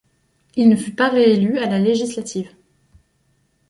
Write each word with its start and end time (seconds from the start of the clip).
Il 0.55 0.67
ne 0.67 0.75
fut 0.75 0.95
pas 0.95 1.09
réélu 1.09 1.59
à 1.59 1.69
la 1.69 1.77
Législative. 1.77 2.49